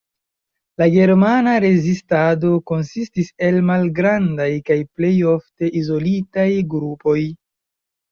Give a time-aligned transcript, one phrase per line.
[0.81, 7.19] La Germana rezistado konsistis el malgrandaj kaj plej ofte izolitaj grupoj.